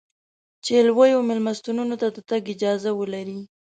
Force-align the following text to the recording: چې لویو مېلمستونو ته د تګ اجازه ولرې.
چې 0.63 0.73
لویو 0.87 1.19
مېلمستونو 1.29 1.83
ته 2.01 2.07
د 2.15 2.17
تګ 2.29 2.43
اجازه 2.53 2.91
ولرې. 2.95 3.39